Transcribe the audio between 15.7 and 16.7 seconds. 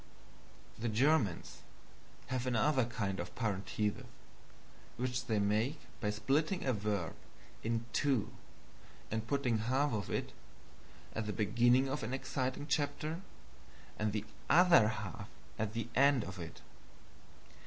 the end of it.